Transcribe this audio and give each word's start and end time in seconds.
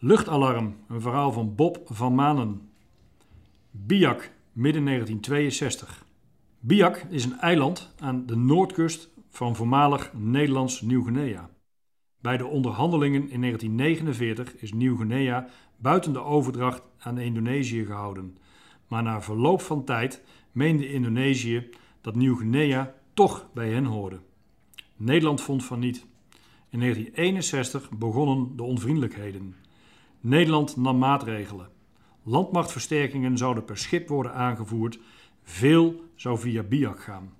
Luchtalarm, 0.00 0.76
een 0.88 1.00
verhaal 1.00 1.32
van 1.32 1.54
Bob 1.54 1.80
van 1.84 2.14
Manen. 2.14 2.70
Biak, 3.70 4.30
midden 4.52 4.84
1962. 4.84 6.04
Biak 6.60 6.96
is 7.08 7.24
een 7.24 7.38
eiland 7.38 7.94
aan 7.98 8.26
de 8.26 8.36
noordkust 8.36 9.08
van 9.28 9.56
voormalig 9.56 10.12
Nederlands 10.12 10.80
Nieuw-Guinea. 10.80 11.50
Bij 12.20 12.36
de 12.36 12.46
onderhandelingen 12.46 13.30
in 13.30 13.40
1949 13.40 14.56
is 14.56 14.72
Nieuw-Guinea 14.72 15.48
buiten 15.76 16.12
de 16.12 16.22
overdracht 16.22 16.82
aan 16.98 17.18
Indonesië 17.18 17.84
gehouden. 17.84 18.38
Maar 18.88 19.02
na 19.02 19.22
verloop 19.22 19.60
van 19.60 19.84
tijd 19.84 20.22
meende 20.52 20.92
Indonesië 20.92 21.68
dat 22.00 22.14
Nieuw-Guinea 22.14 22.94
toch 23.14 23.48
bij 23.54 23.70
hen 23.70 23.84
hoorde. 23.84 24.20
Nederland 24.96 25.40
vond 25.40 25.64
van 25.64 25.78
niet. 25.78 26.06
In 26.70 26.80
1961 26.80 27.90
begonnen 27.90 28.56
de 28.56 28.62
onvriendelijkheden. 28.62 29.54
Nederland 30.20 30.76
nam 30.76 30.98
maatregelen. 30.98 31.68
Landmachtversterkingen 32.22 33.36
zouden 33.36 33.64
per 33.64 33.78
schip 33.78 34.08
worden 34.08 34.34
aangevoerd. 34.34 34.98
Veel 35.42 36.02
zou 36.14 36.38
via 36.38 36.62
Biak 36.62 37.00
gaan. 37.02 37.32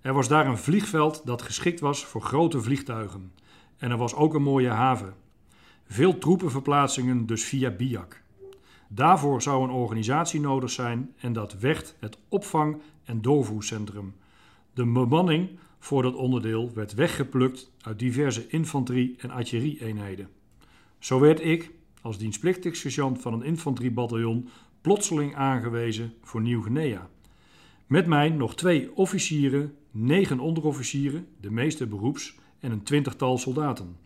Er 0.00 0.12
was 0.12 0.28
daar 0.28 0.46
een 0.46 0.58
vliegveld 0.58 1.26
dat 1.26 1.42
geschikt 1.42 1.80
was 1.80 2.04
voor 2.04 2.20
grote 2.20 2.60
vliegtuigen. 2.62 3.32
En 3.76 3.90
er 3.90 3.96
was 3.96 4.14
ook 4.14 4.34
een 4.34 4.42
mooie 4.42 4.68
haven. 4.68 5.14
Veel 5.86 6.18
troepenverplaatsingen 6.18 7.26
dus 7.26 7.44
via 7.44 7.70
Biak. 7.70 8.22
Daarvoor 8.88 9.42
zou 9.42 9.64
een 9.64 9.70
organisatie 9.70 10.40
nodig 10.40 10.70
zijn 10.70 11.14
en 11.18 11.32
dat 11.32 11.58
werd 11.58 11.96
het 12.00 12.18
opvang- 12.28 12.80
en 13.04 13.22
doorvoercentrum. 13.22 14.14
De 14.74 14.86
bemanning 14.92 15.58
voor 15.78 16.02
dat 16.02 16.14
onderdeel 16.14 16.70
werd 16.74 16.94
weggeplukt 16.94 17.70
uit 17.80 17.98
diverse 17.98 18.48
infanterie- 18.48 19.14
en 19.18 19.30
artillerie-eenheden. 19.30 20.28
Zo 20.98 21.20
werd 21.20 21.44
ik, 21.44 21.70
als 22.02 22.18
dienstplichtig 22.18 22.76
sergeant 22.76 23.20
van 23.20 23.32
een 23.32 23.42
infanteriebataljon, 23.42 24.48
plotseling 24.80 25.34
aangewezen 25.34 26.14
voor 26.22 26.40
Nieuw-Guinea. 26.40 27.08
Met 27.86 28.06
mij 28.06 28.28
nog 28.28 28.54
twee 28.54 28.96
officieren, 28.96 29.76
negen 29.90 30.40
onderofficieren, 30.40 31.26
de 31.40 31.50
meeste 31.50 31.86
beroeps, 31.86 32.34
en 32.60 32.72
een 32.72 32.82
twintigtal 32.82 33.38
soldaten. 33.38 33.96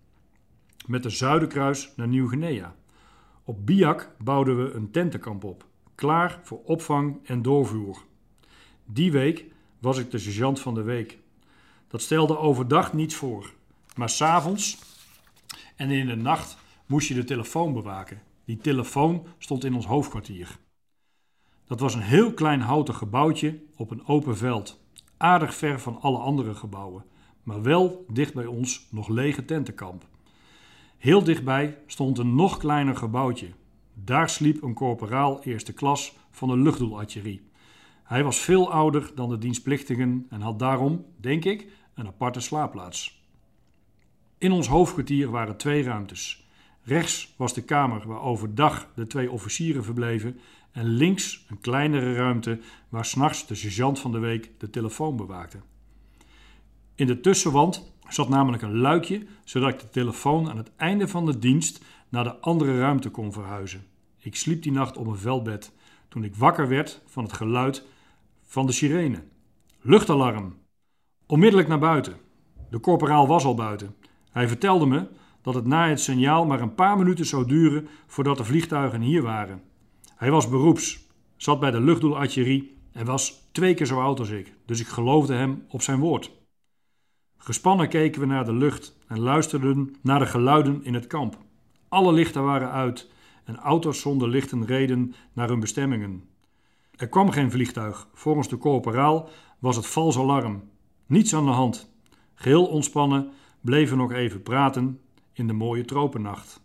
Met 0.87 1.03
de 1.03 1.11
Zuiderkruis 1.11 1.93
naar 1.97 2.09
Nieuw-Guinea. 2.09 2.75
Op 3.45 3.67
Biak 3.67 4.11
bouwden 4.19 4.65
we 4.65 4.73
een 4.73 4.91
tentenkamp 4.91 5.45
op, 5.45 5.65
klaar 5.95 6.41
voor 6.43 6.61
opvang 6.65 7.19
en 7.25 7.43
doorvoer. 7.43 8.05
Die 8.85 9.13
week 9.13 9.45
was 9.79 9.99
ik 9.99 10.11
de 10.11 10.19
sergeant 10.19 10.61
van 10.61 10.75
de 10.75 10.83
week. 10.83 11.19
Dat 11.89 12.03
stelde 12.03 12.39
overdag 12.39 12.93
niets 12.93 13.15
voor, 13.15 13.53
maar 13.97 14.09
s'avonds 14.09 14.79
en 15.77 15.91
in 15.91 16.07
de 16.07 16.17
nacht 16.17 16.57
moest 16.91 17.09
je 17.09 17.15
de 17.15 17.25
telefoon 17.25 17.73
bewaken. 17.73 18.23
Die 18.45 18.57
telefoon 18.57 19.27
stond 19.39 19.65
in 19.65 19.75
ons 19.75 19.87
hoofdkwartier. 19.87 20.59
Dat 21.67 21.81
was 21.81 21.95
een 21.95 22.01
heel 22.01 22.35
klein 22.35 22.61
houten 22.61 22.95
gebouwtje 22.95 23.61
op 23.77 23.91
een 23.91 24.07
open 24.07 24.37
veld, 24.37 24.81
aardig 25.17 25.55
ver 25.55 25.81
van 25.81 26.01
alle 26.01 26.19
andere 26.19 26.55
gebouwen, 26.55 27.05
maar 27.43 27.63
wel 27.63 28.05
dicht 28.09 28.35
bij 28.35 28.47
ons 28.47 28.87
nog 28.91 29.09
lege 29.09 29.45
tentenkamp. 29.45 30.07
Heel 30.99 31.25
dichtbij 31.25 31.79
stond 31.87 32.19
een 32.19 32.35
nog 32.35 32.57
kleiner 32.57 32.97
gebouwtje. 32.97 33.49
Daar 33.95 34.31
sliep 34.31 34.63
een 34.63 34.75
korporaal 34.75 35.43
eerste 35.43 35.73
klas 35.73 36.17
van 36.31 36.49
de 36.49 36.57
luchtdoelartillerie. 36.57 37.49
Hij 38.03 38.25
was 38.25 38.39
veel 38.39 38.73
ouder 38.73 39.13
dan 39.15 39.29
de 39.29 39.39
dienstplichtigen 39.39 40.27
en 40.31 40.41
had 40.41 40.59
daarom, 40.59 41.05
denk 41.17 41.45
ik, 41.45 41.67
een 41.95 42.07
aparte 42.07 42.41
slaapplaats. 42.41 43.25
In 44.39 44.53
ons 44.53 44.69
hoofdkwartier 44.69 45.31
waren 45.31 45.57
twee 45.57 45.83
ruimtes. 45.83 46.49
Rechts 46.91 47.35
was 47.37 47.55
de 47.55 47.63
kamer 47.63 48.07
waar 48.07 48.21
overdag 48.21 48.89
de 48.95 49.07
twee 49.07 49.31
officieren 49.31 49.85
verbleven 49.85 50.41
en 50.73 50.85
links 50.85 51.45
een 51.49 51.61
kleinere 51.61 52.15
ruimte 52.15 52.61
waar 52.89 53.05
s'nachts 53.05 53.47
de 53.47 53.55
sergeant 53.55 53.99
van 53.99 54.13
de 54.13 54.19
week 54.19 54.51
de 54.59 54.71
telefoon 54.71 55.17
bewaakte. 55.17 55.59
In 56.95 57.07
de 57.07 57.21
tussenwand 57.21 57.93
zat 58.09 58.29
namelijk 58.29 58.63
een 58.63 58.79
luikje 58.79 59.27
zodat 59.45 59.69
ik 59.69 59.81
de 59.81 59.89
telefoon 59.89 60.51
aan 60.51 60.57
het 60.57 60.71
einde 60.77 61.09
van 61.09 61.27
de 61.27 61.39
dienst 61.39 61.85
naar 62.09 62.25
de 62.25 62.37
andere 62.37 62.79
ruimte 62.79 63.11
kon 63.11 63.33
verhuizen. 63.33 63.87
Ik 64.19 64.37
sliep 64.37 64.63
die 64.63 64.73
nacht 64.73 64.97
op 64.97 65.07
een 65.07 65.19
veldbed 65.19 65.73
toen 66.09 66.25
ik 66.25 66.37
wakker 66.37 66.69
werd 66.69 67.03
van 67.07 67.25
het 67.25 67.33
geluid 67.33 67.87
van 68.43 68.67
de 68.67 68.73
sirene. 68.73 69.23
Luchtalarm! 69.81 70.59
Onmiddellijk 71.27 71.69
naar 71.69 71.79
buiten. 71.79 72.17
De 72.71 72.79
korporaal 72.79 73.27
was 73.27 73.45
al 73.45 73.55
buiten. 73.55 73.95
Hij 74.31 74.49
vertelde 74.49 74.87
me 74.87 75.07
dat 75.43 75.55
het 75.55 75.67
na 75.67 75.89
het 75.89 76.01
signaal 76.01 76.47
maar 76.47 76.61
een 76.61 76.75
paar 76.75 76.99
minuten 76.99 77.27
zou 77.27 77.47
duren 77.47 77.89
voordat 78.07 78.37
de 78.37 78.45
vliegtuigen 78.45 79.01
hier 79.01 79.23
waren. 79.23 79.63
Hij 80.17 80.31
was 80.31 80.49
beroeps, 80.49 81.07
zat 81.37 81.61
bij 81.61 81.71
de 81.71 81.81
luchtdoelartillerie 81.81 82.77
en 82.93 83.07
was 83.07 83.49
twee 83.53 83.75
keer 83.75 83.87
zo 83.87 84.01
oud 84.01 84.19
als 84.19 84.31
ik, 84.31 84.55
dus 84.67 84.81
ik 84.81 84.87
geloofde 84.87 85.35
hem 85.35 85.65
op 85.69 85.83
zijn 85.83 85.99
woord. 85.99 86.39
Gespannen 87.37 87.89
keken 87.89 88.21
we 88.21 88.27
naar 88.27 88.45
de 88.45 88.53
lucht 88.53 88.97
en 89.07 89.21
luisterden 89.21 89.95
naar 90.03 90.19
de 90.19 90.27
geluiden 90.27 90.85
in 90.85 90.95
het 90.95 91.07
kamp. 91.07 91.39
Alle 91.89 92.13
lichten 92.13 92.45
waren 92.45 92.71
uit 92.71 93.11
en 93.45 93.57
auto's 93.57 94.01
zonder 94.01 94.29
lichten 94.29 94.67
reden 94.67 95.15
naar 95.33 95.49
hun 95.49 95.61
bestemmingen. 95.61 96.25
Er 96.97 97.09
kwam 97.09 97.31
geen 97.31 97.51
vliegtuig. 97.51 98.09
Volgens 98.15 98.49
de 98.49 98.59
corporaal 98.59 99.29
was 99.59 99.77
het 99.77 99.87
vals 99.87 100.19
alarm. 100.19 100.63
Niets 101.07 101.35
aan 101.35 101.45
de 101.45 101.51
hand. 101.51 101.93
Geheel 102.35 102.67
ontspannen 102.67 103.31
bleven 103.61 103.97
we 103.97 104.03
nog 104.03 104.13
even 104.13 104.43
praten 104.43 105.01
in 105.33 105.47
de 105.47 105.53
mooie 105.53 105.85
tropennacht. 105.85 106.61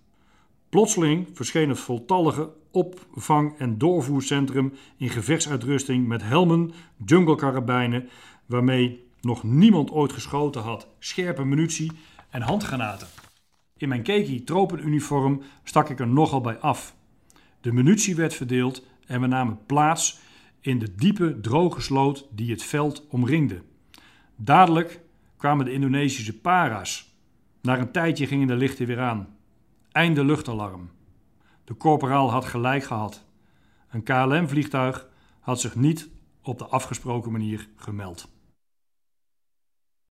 Plotseling 0.70 1.28
verscheen 1.34 1.70
het 1.70 1.80
voltallige 1.80 2.50
opvang- 2.72 3.58
en 3.58 3.78
doorvoercentrum 3.78 4.74
in 4.98 5.10
gevechtsuitrusting 5.10 6.08
met 6.08 6.24
helmen, 6.24 6.72
junglekarabijnen, 7.06 8.10
waarmee 8.46 9.04
nog 9.22 9.44
niemand 9.44 9.92
ooit 9.92 10.14
geschoten 10.14 10.62
had, 10.62 10.88
scherpe 11.00 11.44
munitie 11.44 11.92
en 12.30 12.42
handgranaten. 12.42 13.08
In 13.78 13.90
mijn 13.90 14.04
keki 14.04 14.44
tropenuniform 14.44 15.42
stak 15.64 15.90
ik 15.90 16.00
er 16.00 16.08
nogal 16.08 16.42
bij 16.42 16.58
af. 16.58 16.96
De 17.62 17.72
munitie 17.72 18.16
werd 18.16 18.34
verdeeld 18.34 18.84
en 19.06 19.22
we 19.22 19.28
namen 19.28 19.60
plaats 19.66 20.20
in 20.62 20.80
de 20.80 20.96
diepe, 20.96 21.40
droge 21.40 21.82
sloot 21.82 22.28
die 22.32 22.52
het 22.52 22.64
veld 22.64 23.08
omringde. 23.10 23.62
Dadelijk 24.36 25.00
kwamen 25.38 25.66
de 25.66 25.72
Indonesische 25.72 26.40
para's. 26.40 27.15
Na 27.66 27.78
een 27.78 27.92
tijdje 27.92 28.28
gingen 28.28 28.48
de 28.48 28.56
lichten 28.56 28.88
weer 28.88 29.00
aan. 29.00 29.38
Einde 29.92 30.26
luchtalarm. 30.26 30.90
De 31.64 31.78
corporaal 31.78 32.32
had 32.32 32.46
gelijk 32.46 32.84
gehad. 32.84 33.26
Een 33.90 34.04
KLM-vliegtuig 34.04 35.10
had 35.40 35.62
zich 35.62 35.76
niet 35.76 36.10
op 36.42 36.58
de 36.58 36.66
afgesproken 36.66 37.32
manier 37.32 37.70
gemeld. 37.76 38.35